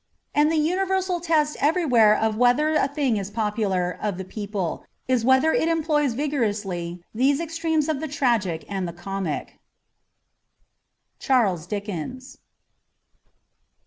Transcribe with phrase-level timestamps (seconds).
[0.33, 5.23] And the universal test everywhere of whether a thing is popular, of the people, is
[5.23, 9.59] whether it employs vigorously these extremes of the tragic and the comic.'
[11.19, 12.39] Charles Dickens.''